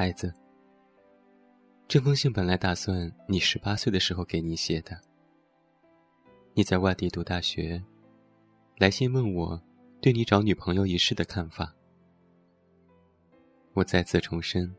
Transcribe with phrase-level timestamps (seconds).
[0.00, 0.32] 孩子，
[1.86, 4.98] 这封信本来打算你十八岁的时候给你写的。
[6.54, 7.84] 你在外地读大学，
[8.78, 9.62] 来信问我
[10.00, 11.74] 对你找女朋友一事的看法。
[13.74, 14.74] 我再次重申，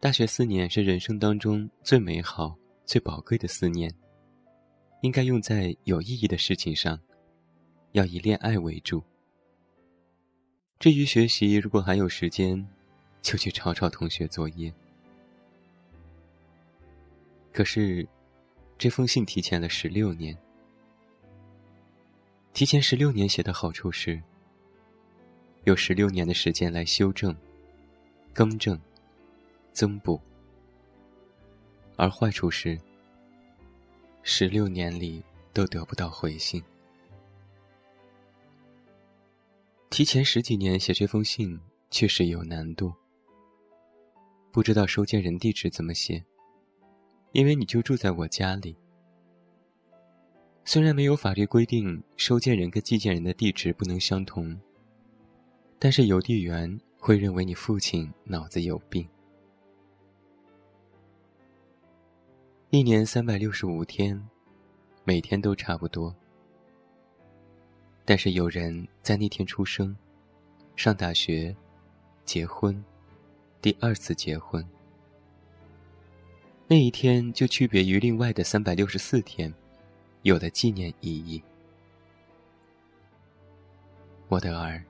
[0.00, 2.56] 大学四年是人生当中最美好、
[2.86, 3.94] 最宝贵的四年，
[5.02, 6.98] 应该用在有意义的事情上，
[7.92, 9.02] 要以恋爱为主。
[10.78, 12.66] 至于学习，如果还有时间，
[13.22, 14.72] 就去抄抄同学作业。
[17.52, 18.06] 可是，
[18.76, 20.36] 这封信提前了十六年。
[22.52, 24.20] 提前十六年写的好处是，
[25.64, 27.36] 有十六年的时间来修正、
[28.32, 28.78] 更正、
[29.72, 30.20] 增补；
[31.96, 32.78] 而坏处是，
[34.22, 36.62] 十六年里都得不到回信。
[39.90, 41.58] 提前十几年写这封信
[41.90, 42.92] 确实有难度，
[44.50, 46.24] 不知道收件人地址怎么写，
[47.32, 48.76] 因为你就住在我家里。
[50.64, 54.58] 虽然没有法律规定收件人跟寄件人的地址不能相同，
[55.78, 59.08] 但是邮递员会认为你父亲脑子有病。
[62.70, 64.22] 一年三百六十五天，
[65.04, 66.14] 每天都差不多。
[68.04, 69.96] 但是有人在那天出生，
[70.76, 71.56] 上大学，
[72.26, 72.84] 结婚，
[73.60, 74.64] 第二次结婚。
[76.68, 79.52] 那一天就区别于另外的三百六十四天，
[80.22, 81.42] 有了纪念意义。
[84.28, 84.84] 我的儿，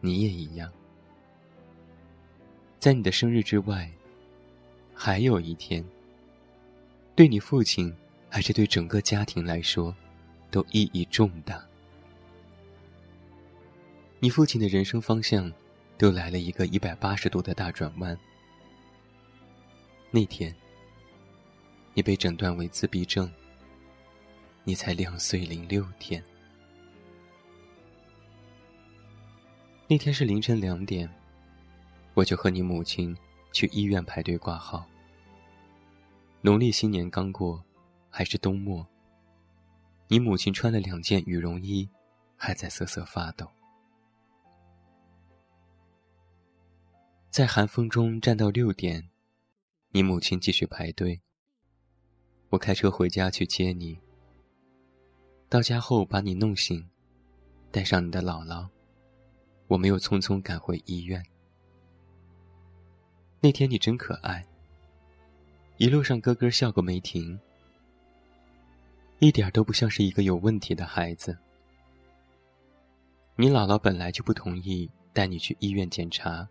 [0.00, 0.72] 你也一样，
[2.80, 3.88] 在你的生日之外，
[4.94, 5.84] 还有一天，
[7.14, 7.94] 对你父亲
[8.28, 9.94] 还是对整个家庭来说，
[10.50, 11.64] 都意义重大。
[14.18, 15.52] 你父亲的人生方向，
[15.98, 18.18] 都来了一个一百八十度的大转弯。
[20.10, 20.54] 那天，
[21.94, 23.30] 你被诊断为自闭症。
[24.68, 26.20] 你才两岁零六天。
[29.86, 31.08] 那天是凌晨两点，
[32.14, 33.16] 我就和你母亲
[33.52, 34.84] 去医院排队挂号。
[36.40, 37.64] 农历新年刚过，
[38.10, 38.84] 还是冬末。
[40.08, 41.88] 你母亲穿了两件羽绒衣，
[42.36, 43.48] 还在瑟瑟发抖。
[47.36, 49.10] 在寒风中站到六点，
[49.90, 51.20] 你母亲继续排队。
[52.48, 53.98] 我开车回家去接你。
[55.46, 56.88] 到家后把你弄醒，
[57.70, 58.66] 带上你的姥姥，
[59.66, 61.22] 我们又匆匆赶回医院。
[63.40, 64.42] 那天你真可爱，
[65.76, 67.38] 一路上咯咯笑个没停，
[69.18, 71.36] 一点都不像是一个有问题的孩子。
[73.34, 76.48] 你姥姥本来就不同意带你去医院检查。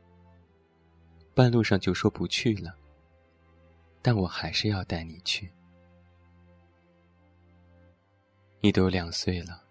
[1.35, 2.73] 半路上就说不去了，
[4.01, 5.51] 但我还是要带你去。
[8.61, 9.61] 你都两岁了，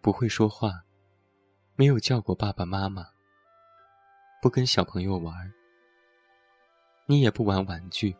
[0.00, 0.84] 不会说话，
[1.74, 3.04] 没有叫过爸爸妈妈，
[4.40, 5.52] 不跟小朋友玩，
[7.06, 8.14] 你也不玩玩具。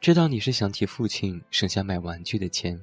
[0.00, 2.80] 知道你是想替父亲省下买玩具的钱，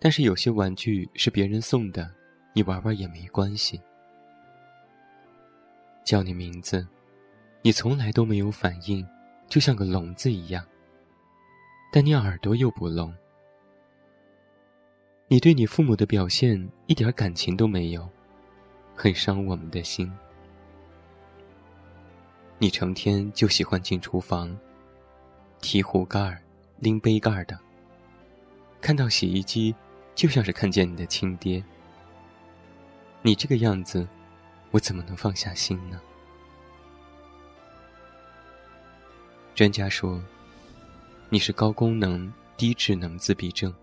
[0.00, 2.12] 但是有些玩具是别人送的，
[2.52, 3.80] 你玩玩也没关系。
[6.08, 6.88] 叫你名字，
[7.60, 9.06] 你从来都没有反应，
[9.46, 10.64] 就像个聋子一样。
[11.92, 13.14] 但你耳朵又不聋，
[15.26, 18.08] 你对你父母的表现一点感情都没有，
[18.96, 20.10] 很伤我们的心。
[22.56, 24.58] 你成天就喜欢进厨房，
[25.60, 26.42] 提壶盖、
[26.78, 27.58] 拎杯盖的。
[28.80, 29.74] 看到洗衣机，
[30.14, 31.62] 就像是看见你的亲爹。
[33.20, 34.08] 你这个样子。
[34.70, 35.98] 我怎么能放下心呢？
[39.58, 40.22] 专家说，
[41.30, 43.74] 你是高功能低智能自闭症。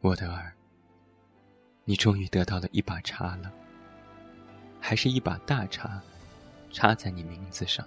[0.00, 0.52] 我的儿，
[1.84, 3.52] 你终于得到了一把叉了，
[4.80, 6.02] 还是一把大叉，
[6.72, 7.86] 插在你名字上。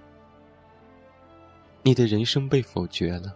[1.84, 3.36] 你的人生被否决了，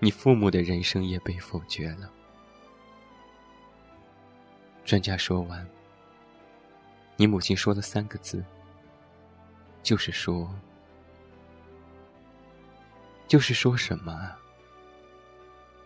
[0.00, 2.10] 你父母的人生也被否决了。
[4.84, 5.64] 专家说完。
[7.14, 8.44] 你母亲说了三个字，
[9.84, 10.52] 就是说，
[13.28, 14.36] 就是说什么啊？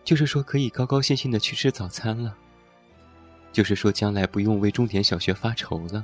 [0.03, 2.35] 就是说可以高高兴兴的去吃早餐了，
[3.51, 6.03] 就是说将来不用为重点小学发愁了，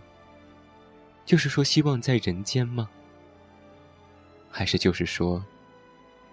[1.25, 2.89] 就是说希望在人间吗？
[4.51, 5.43] 还是就是说，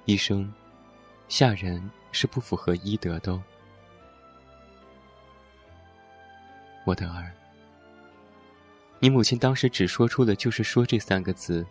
[0.06, 0.52] 医生，
[1.28, 3.40] 下人是不符合医德的，
[6.84, 7.32] 我的儿。
[8.98, 11.66] 你母亲当时只说出了“就是说”这三个字，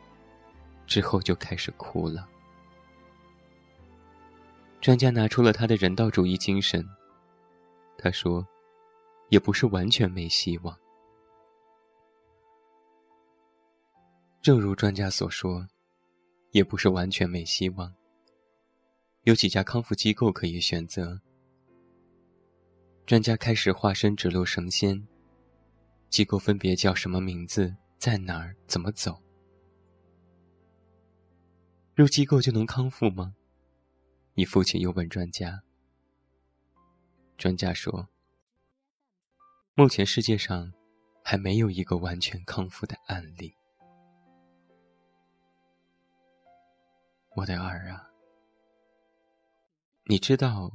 [0.85, 2.27] 之后就开始哭了。
[4.85, 6.87] 专家拿出了他的人道主义精神，
[7.97, 8.47] 他说
[9.29, 10.77] ：“也不是完全没希望。”
[14.43, 15.67] 正如专家所说，
[16.51, 17.91] 也不是完全没希望。
[19.23, 21.19] 有几家康复机构可以选择。
[23.07, 25.03] 专家开始化身指路神仙。
[26.11, 27.75] 机构分别叫什么名字？
[27.97, 28.55] 在哪儿？
[28.67, 29.19] 怎么走？
[31.95, 33.33] 入机构就能康复吗？
[34.37, 35.63] 你父亲又问专家。
[37.37, 38.09] 专家说
[39.75, 40.73] ：“目前世界上
[41.23, 43.55] 还没有一个完全康复的案例。”
[47.33, 48.11] 我的儿啊，
[50.03, 50.69] 你知道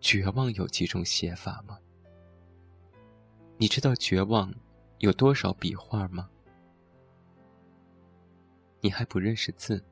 [0.00, 1.78] 绝望有几种写法吗？
[3.56, 4.52] 你知道绝望
[4.98, 6.28] 有多少笔画吗？
[8.80, 9.84] 你还不认识字，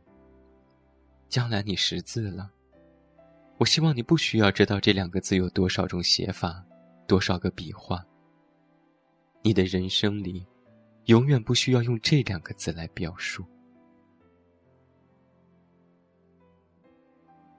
[1.28, 2.52] 将来你识字了，
[3.58, 6.64] 我希望你不需要知道这两个字有多少种写法，
[7.06, 8.04] 多少个笔画。
[9.42, 10.46] 你的人生里，
[11.06, 13.44] 永远不需要用这两个字来表述。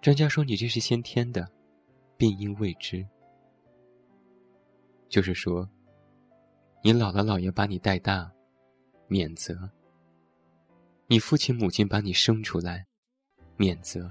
[0.02, 1.46] 专家说你这是先天的，
[2.16, 3.06] 病因未知，
[5.10, 5.70] 就是说。
[6.82, 8.32] 你姥姥姥爷把你带大，
[9.10, 9.54] 免责；
[11.08, 12.86] 你父亲母亲把你生出来，
[13.58, 14.10] 免责。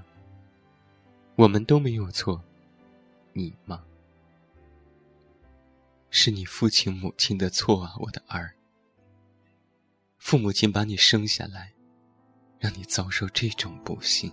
[1.39, 2.43] 我们都没有错，
[3.31, 3.81] 你吗？
[6.09, 8.53] 是你父亲母亲的错啊，我的儿。
[10.17, 11.71] 父母亲把你生下来，
[12.59, 14.29] 让你遭受这种不幸。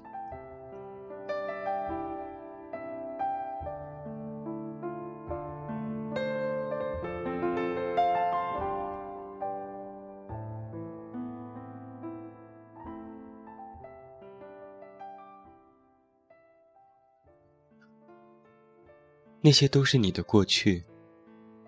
[19.41, 20.83] 那些都是你的过去，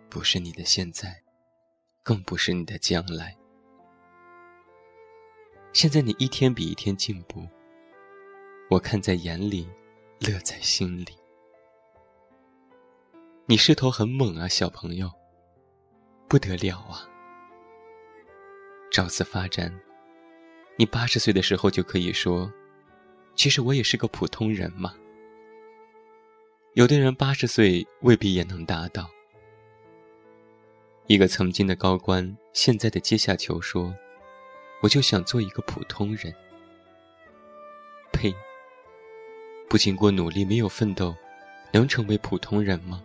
[0.09, 1.23] 不是你的现在，
[2.03, 3.37] 更不是你的将来。
[5.73, 7.47] 现在你一天比一天进步，
[8.69, 9.69] 我看在眼里，
[10.19, 11.17] 乐在心里。
[13.47, 15.11] 你势头很猛啊，小朋友，
[16.27, 17.09] 不得了啊！
[18.91, 19.73] 照此发展，
[20.77, 22.53] 你八十岁的时候就可以说
[23.37, 24.95] ：“其实我也是个普通人嘛。”
[26.79, 29.11] 有的人八十岁未必也能达到。
[31.09, 33.93] 一个曾经的高官，现在的阶下囚说
[34.81, 36.33] ：“我就想做一个普通人。”
[38.15, 38.33] 呸！
[39.69, 41.17] 不经过努力，没有奋斗，
[41.73, 43.03] 能成为普通人吗？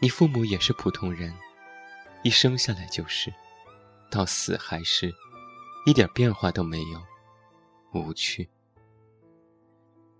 [0.00, 1.34] 你父母也是普通人，
[2.22, 3.30] 一生下来就是，
[4.10, 5.12] 到死还是，
[5.84, 7.02] 一点变化都没有，
[7.92, 8.48] 无趣。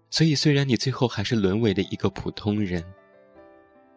[0.09, 2.83] 所以，虽然你最后还是沦为了一个普通人，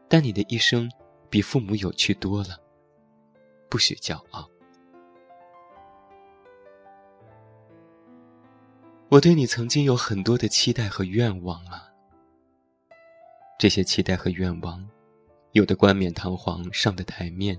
[0.09, 0.89] 但你的一生
[1.29, 2.59] 比父母有趣多了，
[3.69, 4.49] 不许骄傲。
[9.07, 11.87] 我对你曾经有很多的期待和愿望啊，
[13.57, 14.85] 这些期待和愿望，
[15.53, 17.57] 有的冠冕堂皇上的台面，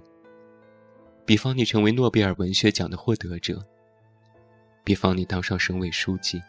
[1.25, 3.64] 比方你成为诺贝尔文学奖的获得者，
[4.85, 6.40] 比方你当上省委书记。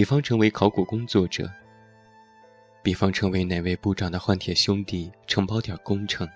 [0.00, 1.46] 比方成为考古工作者，
[2.82, 6.26] 比方成为哪位部长的换铁兄弟，承包点工程。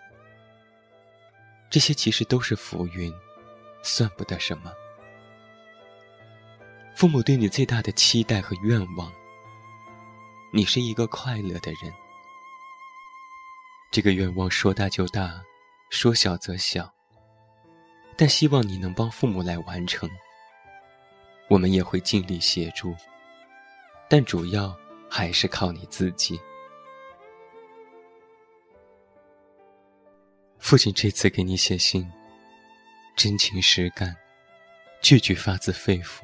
[1.70, 3.10] 这些其实都是浮云，
[3.82, 4.70] 算不得什么。
[6.94, 9.10] 父母对你最大的期待和愿望，
[10.52, 11.90] 你是一个快乐的人。
[13.90, 15.42] 这个愿望说大就大，
[15.88, 16.92] 说小则小，
[18.14, 20.06] 但希望你能帮父母来完成。
[21.48, 22.94] 我们也会尽力协助。
[24.16, 24.72] 但主要
[25.10, 26.40] 还是靠你自己。
[30.60, 32.08] 父亲这次给你写信，
[33.16, 34.16] 真情实感，
[35.02, 36.22] 句句发自肺腑，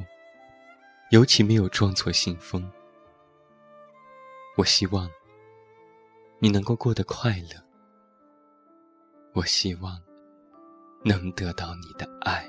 [1.10, 2.70] 尤其没有装错信封。
[4.56, 5.10] 我希望
[6.38, 7.60] 你能够过得快乐，
[9.34, 10.00] 我希望
[11.04, 12.48] 能得到你的爱。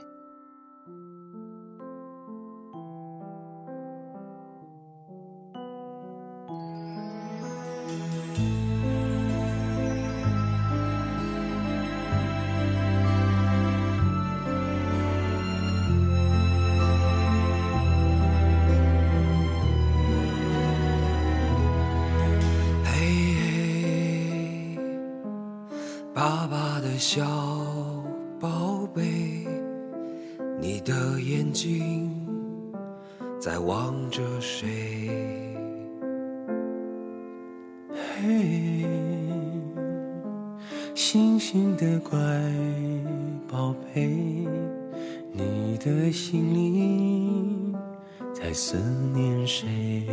[26.97, 27.25] 小
[28.39, 29.01] 宝贝，
[30.59, 32.09] 你的眼睛
[33.39, 35.09] 在望着谁？
[37.89, 38.85] 嘿，
[40.93, 42.19] 星星的乖
[43.47, 44.07] 宝贝，
[45.31, 47.75] 你的心里
[48.33, 48.77] 在思
[49.13, 50.05] 念谁？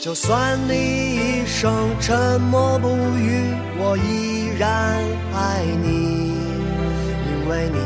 [0.00, 2.88] 就算你一生沉默不
[3.18, 4.70] 语，我依然
[5.34, 6.34] 爱你，
[7.26, 7.78] 因为你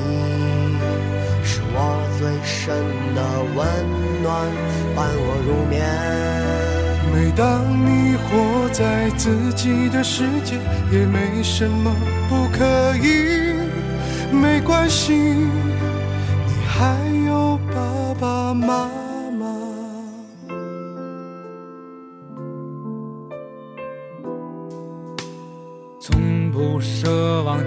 [1.42, 1.76] 是我
[2.19, 2.76] 最深
[3.14, 3.23] 的
[3.57, 3.66] 温
[4.23, 4.47] 暖，
[4.95, 5.81] 伴我入眠。
[7.14, 10.57] 每当你活在自己的世界，
[10.92, 11.97] 也没什么
[12.28, 13.57] 不可以，
[14.31, 15.49] 没关系，你
[16.69, 16.95] 还
[17.26, 19.12] 有爸爸妈妈。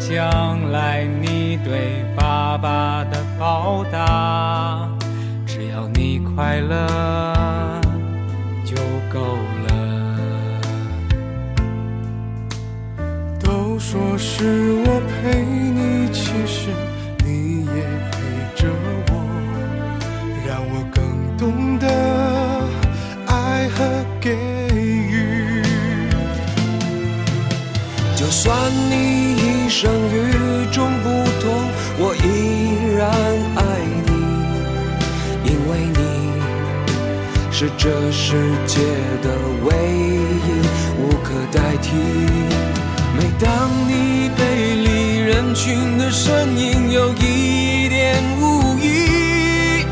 [0.07, 4.87] 将来你对爸爸的报答，
[5.47, 6.85] 只要你快乐
[29.77, 31.09] 生与众不
[31.41, 31.51] 同，
[31.99, 33.11] 我依然
[33.57, 33.61] 爱
[34.07, 34.09] 你，
[35.43, 35.99] 因为你
[37.51, 38.79] 是这世界
[39.21, 39.27] 的
[39.65, 39.75] 唯
[40.47, 40.47] 一，
[40.97, 41.91] 无可代替。
[43.17, 49.83] 每当你背离人群的身影有一点无意，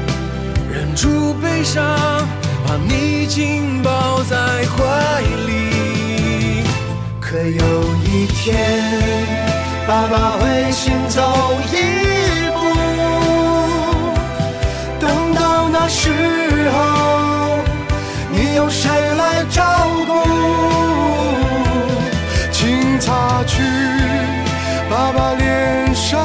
[0.71, 1.83] 忍住悲伤，
[2.65, 6.63] 把你紧抱在怀里。
[7.19, 7.65] 可有
[8.05, 8.53] 一天，
[9.85, 11.21] 爸爸会先走
[11.71, 11.75] 一
[12.53, 12.57] 步，
[14.97, 16.09] 等到那时
[16.71, 16.75] 候，
[18.31, 19.61] 你有谁来照
[20.07, 20.11] 顾？
[22.51, 23.61] 请擦去
[24.89, 26.17] 爸爸脸上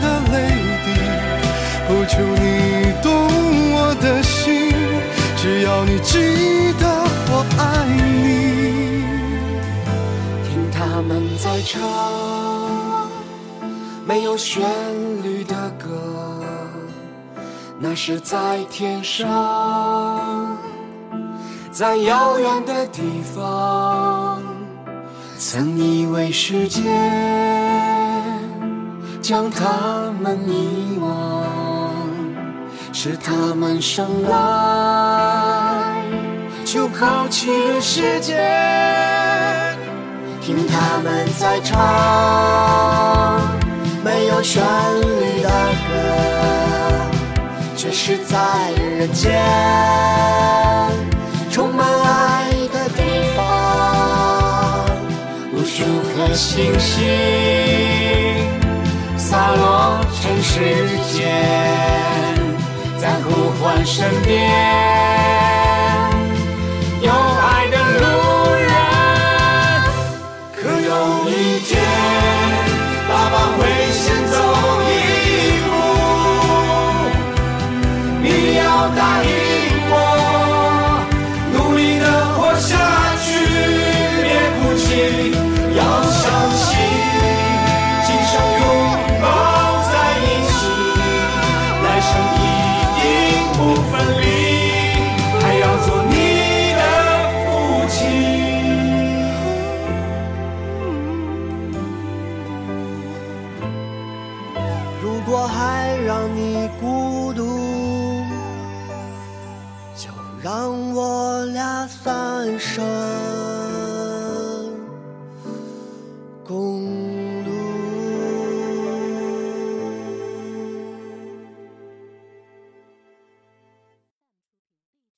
[0.00, 0.34] 的泪
[0.84, 0.86] 滴，
[1.86, 3.12] 不求你懂
[3.74, 4.72] 我的心，
[5.36, 6.82] 只要你记得
[7.28, 7.62] 我爱
[8.22, 8.24] 你。
[10.48, 11.82] 听他们在唱
[14.06, 14.62] 没有旋
[15.22, 16.42] 律的歌，
[17.78, 20.58] 那是在天上，
[21.70, 24.42] 在遥远的地方，
[25.38, 26.84] 曾以为时间
[29.22, 31.42] 将他们遗忘，
[32.92, 35.94] 是他们生来
[36.64, 38.34] 就抛弃了世界。
[40.42, 41.80] 听他们在唱
[44.44, 44.62] 旋
[45.00, 45.90] 律的歌，
[47.74, 48.36] 却是在
[48.78, 49.42] 人间
[51.50, 53.02] 充满爱的地
[53.34, 54.84] 方。
[55.54, 55.82] 无数
[56.14, 56.94] 颗星星
[59.16, 60.60] 洒落尘世
[61.10, 61.24] 间，
[62.98, 64.52] 在呼唤身边